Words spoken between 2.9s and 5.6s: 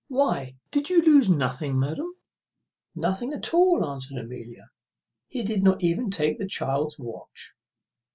"Nothing at all," answered Amelia. "He